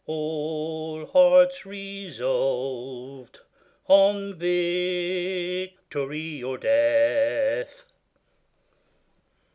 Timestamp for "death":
6.57-7.85